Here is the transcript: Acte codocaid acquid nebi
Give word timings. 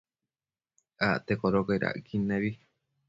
Acte 1.09 1.33
codocaid 1.43 1.83
acquid 1.91 2.23
nebi 2.29 2.51